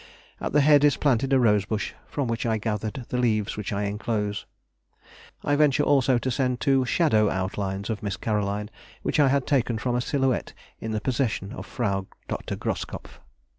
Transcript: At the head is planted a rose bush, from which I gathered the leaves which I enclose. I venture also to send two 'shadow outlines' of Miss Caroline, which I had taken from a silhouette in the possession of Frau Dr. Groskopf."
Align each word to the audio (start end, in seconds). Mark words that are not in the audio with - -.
At 0.39 0.51
the 0.51 0.61
head 0.61 0.83
is 0.83 0.97
planted 0.97 1.31
a 1.31 1.39
rose 1.39 1.65
bush, 1.65 1.93
from 2.07 2.27
which 2.27 2.43
I 2.43 2.57
gathered 2.57 3.05
the 3.09 3.19
leaves 3.19 3.55
which 3.55 3.71
I 3.71 3.83
enclose. 3.83 4.47
I 5.43 5.55
venture 5.55 5.83
also 5.83 6.17
to 6.17 6.31
send 6.31 6.59
two 6.59 6.85
'shadow 6.85 7.29
outlines' 7.29 7.91
of 7.91 8.01
Miss 8.01 8.17
Caroline, 8.17 8.71
which 9.03 9.19
I 9.19 9.27
had 9.27 9.45
taken 9.45 9.77
from 9.77 9.95
a 9.95 10.01
silhouette 10.01 10.53
in 10.79 10.89
the 10.91 11.01
possession 11.01 11.53
of 11.53 11.67
Frau 11.67 12.07
Dr. 12.27 12.55
Groskopf." 12.55 13.19